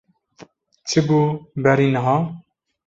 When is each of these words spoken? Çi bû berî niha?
Çi 0.87 0.99
bû 1.07 1.21
berî 1.63 1.87
niha? 1.93 2.17